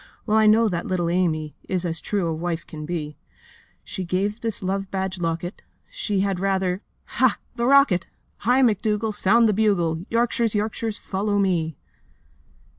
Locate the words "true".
1.99-2.33